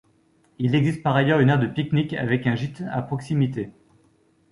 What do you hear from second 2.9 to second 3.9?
proximité.